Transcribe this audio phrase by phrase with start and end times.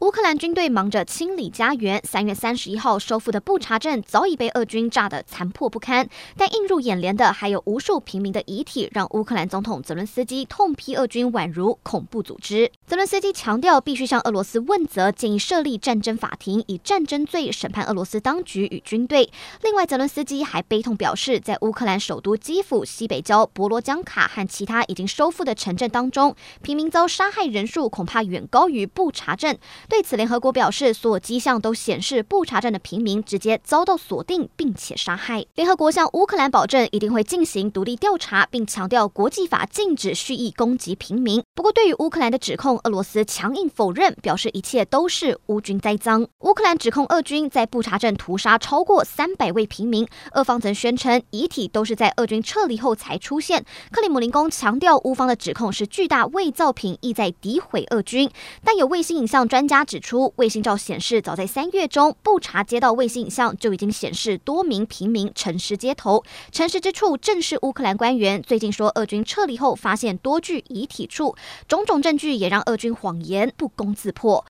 [0.00, 6.08] 乌克兰军队忙着清理家园，三月三十一号收复的布查镇早已被俄军炸得残破不堪。
[6.38, 12.72] 但映入眼帘的还有无数平民的遗体，让乌克兰总统泽伦斯基痛批俄军宛如恐怖组织。
[12.86, 19.30] 泽伦斯基强调，必须向俄罗斯问责，建议设立战争法庭，以战争罪审判俄罗斯当局与军队。
[19.60, 29.58] 另外，泽伦斯基还悲痛表示，在乌克兰首都基辅西北郊博罗江卡和其他已经收复的城镇当中，平民遭杀害人数恐怕远高于布查镇。
[29.90, 35.44] 对此，联合国表示，所有迹象都显示布查镇的平民直接遭到锁定并且杀害。
[35.56, 41.42] 联合国向乌克兰保证，一定会进行独立调查，并强调国际法禁止蓄意攻击平民。
[41.56, 46.24] 不过，对于乌克兰的指控，俄罗斯强硬否认，表示一切都是乌军栽赃。
[46.38, 53.64] 乌克兰指控俄军在布查镇屠杀超过三百位平民，俄方曾宣称遗体都是在俄军撤离后才出现。
[53.90, 58.30] 克里姆林宫强调，乌方的指控是巨大伪造品，意在诋毁俄军。
[58.64, 59.90] 但有卫星影像专家他。
[59.90, 66.22] 指出，卫星照显示，早在三月中，布查街道卫星影像就已经显示多名平民沉尸街头。
[66.52, 71.34] 沉尸之处正是乌克兰官员最近说，俄军撤离后发现多具遗体处。
[71.66, 74.46] 种种证据也让俄军谎言不攻自破。